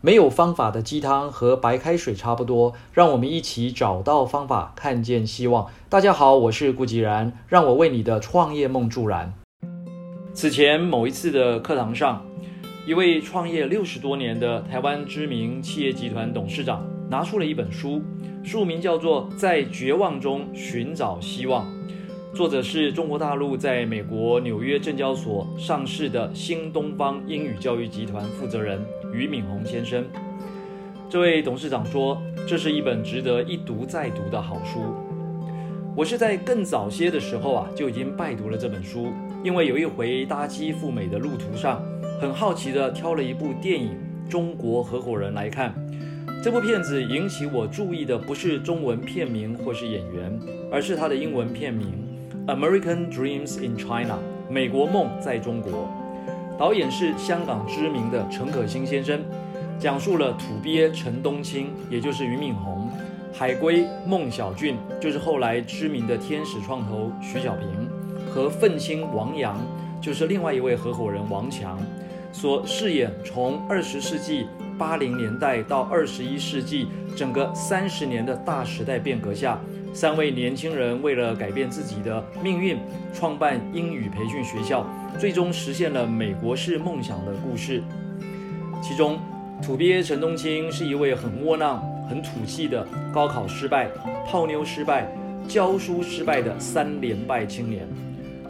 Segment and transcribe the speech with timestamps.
[0.00, 5.66] 没有方法的鸡汤和白开水差不多，让我们一起找到方法，看见希望。
[5.88, 9.34] 大家好，我是顾吉然，让我为你的创业梦助燃。
[10.32, 12.24] 此前某一次的课堂上，
[12.86, 18.00] 一位创业六十多年的台湾知名企业集团董事长拿出了一本书，
[18.44, 21.66] 书名叫做《在绝望中寻找希望》，
[22.34, 28.80] 作者是中国大陆在美国纽约证交所上市的新东方英语教育集团负责人。
[29.12, 30.04] 俞敏洪先生，
[31.08, 34.94] 这位董事长说：“这是一本值得一读再读的好书。”
[35.96, 39.08] 我是在更早些的时候啊，就已经拜读了这本书，
[39.42, 41.82] 因为有一回搭机赴美的路途上，
[42.20, 43.96] 很好奇的挑了一部电影
[44.30, 45.74] 《中国合伙人》来看。
[46.44, 50.38] 这部片子引起我注意的不是中文片名或是演员，
[50.70, 51.88] 而是它的英文片名
[52.46, 54.14] 《American Dreams in China》
[54.48, 55.88] （美国梦在中国）。
[56.58, 59.20] 导演是香港知名的陈可辛先生，
[59.78, 62.88] 讲述了土鳖陈冬青，也就是俞敏洪；
[63.32, 67.68] 海归孟小俊，就是后来知名的天使创投徐小平；
[68.28, 69.56] 和愤青王阳，
[70.00, 71.78] 就是另外一位合伙人王强，
[72.32, 79.60] 所饰演从二十世纪八零年代到二十一世纪整个三十年的大时代变革下。
[79.92, 82.78] 三位年轻人为了改变自己的命运，
[83.12, 84.86] 创办英语培训学校，
[85.18, 87.82] 最终实现了美国式梦想的故事。
[88.80, 89.18] 其中，
[89.60, 93.88] 土鳖陈冬青是一位很窝囊、很土气的高考失败、
[94.26, 95.10] 泡妞失败、
[95.48, 97.82] 教书失败的三连败青年；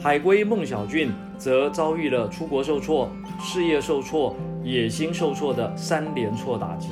[0.00, 6.88] 海归孟小俊则遭遇了出国受挫、事业受挫、野心受挫的三连挫打击。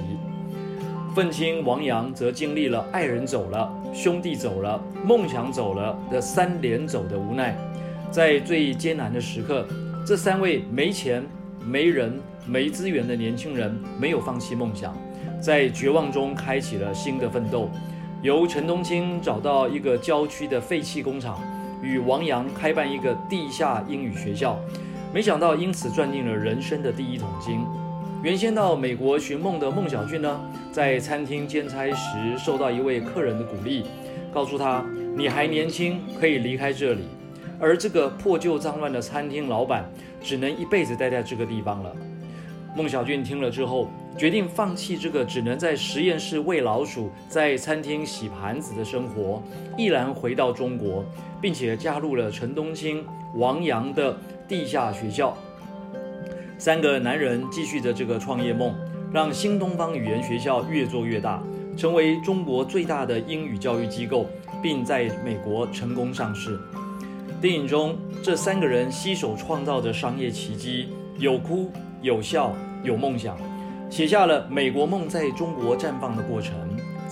[1.15, 7.55] 愤青王阳则经历了爱人走了、兄弟走了、梦想走了的三连走的无奈，
[8.11, 9.67] 在最艰难的时刻，
[10.07, 11.23] 这三位没钱、
[11.67, 14.97] 没人、没资源的年轻人没有放弃梦想，
[15.39, 17.69] 在绝望中开启了新的奋斗。
[18.23, 21.39] 由陈冬青找到一个郊区的废弃工厂，
[21.83, 24.59] 与王阳开办一个地下英语学校，
[25.13, 27.61] 没想到因此赚进了人生的第一桶金。
[28.23, 30.41] 原先到美国寻梦的孟小俊呢，
[30.71, 33.85] 在餐厅兼差时受到一位客人的鼓励，
[34.33, 34.87] 告诉他
[35.19, 37.03] ：“你还年轻，可以离开这里。”
[37.59, 39.91] 而这个破旧脏乱的餐厅老板
[40.21, 41.93] 只能一辈子待在这个地方了。
[42.77, 49.43] 孟小俊听了之后，决定放弃这个只能在实验室喂老鼠、在餐厅洗盘子的生活，
[49.77, 51.05] 毅然回到中国，
[51.41, 53.05] 并且加入了陈冬青、
[53.35, 54.17] 王阳的
[54.47, 55.37] 地下学校。
[56.65, 58.73] 三个男人继续着这个创业梦，
[59.13, 61.43] 让新东方语言学校越做越大，
[61.77, 64.29] 成为中国最大的英语教育机构，
[64.63, 66.57] 并在美国成功上市。
[67.41, 71.69] 电影中，这三个人携手创造着商业奇迹，有哭
[72.01, 73.37] 有笑有梦想，
[73.91, 76.55] 写下了美国梦在中国绽放的过程。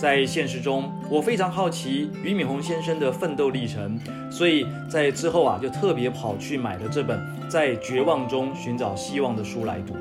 [0.01, 3.99] 在现实中，我非常好奇俞敏洪先生的奋斗历程，
[4.31, 9.93] 所以在之后啊，就特别跑去买了这本《在绝望中寻找希望》的书来读。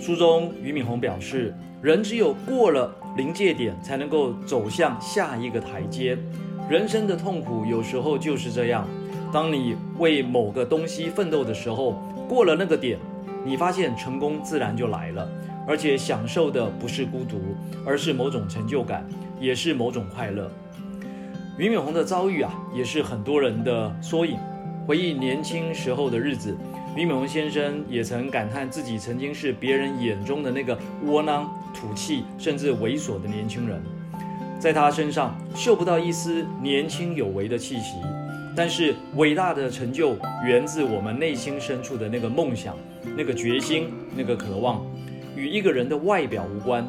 [0.00, 6.16] 书中，俞敏洪表示，人只有过了临界点，才能够走向下一个台阶。
[6.70, 8.86] 人生的痛苦有时候就是这样，
[9.32, 12.96] 当你为某个东西奋斗的时候，过了那个点，
[13.44, 15.28] 你发现成功自然就来了。
[15.66, 17.40] 而且享受的不是孤独，
[17.86, 19.06] 而是某种成就感，
[19.40, 20.50] 也是某种快乐。
[21.56, 24.36] 俞敏洪的遭遇啊，也是很多人的缩影。
[24.86, 26.56] 回忆年轻时候的日子，
[26.96, 30.76] 俞敏洪先生也曾感叹自己曾经是别人眼中的那个
[31.06, 33.80] 窝囊、土气，甚至猥琐的年轻人。
[34.58, 37.96] 在他身上嗅不到一丝年轻有为的气息，
[38.56, 42.76] 但是伟大的成就源自我们内心深处的那个梦想、
[43.16, 44.84] 那个决心、那个渴望。
[45.36, 46.86] 与一个人的外表无关，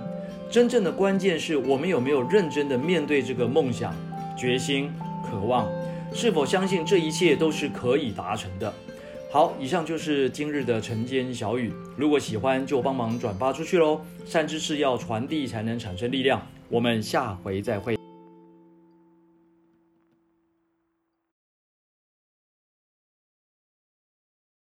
[0.49, 3.93] 真正的关键是我们有没有认真的面对这个梦想、
[4.37, 4.91] 决心、
[5.23, 5.67] 渴望，
[6.13, 8.73] 是否相信这一切都是可以达成的。
[9.31, 13.99] 好，以上就是今日的晨间小语，如果喜欢就帮忙转发出去喽。
[14.25, 17.97] 善知识要传递才能产生力量，我们下回再会。